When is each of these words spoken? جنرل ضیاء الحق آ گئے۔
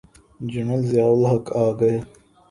جنرل 0.51 0.81
ضیاء 0.91 1.11
الحق 1.15 1.45
آ 1.63 1.65
گئے۔ 1.79 1.95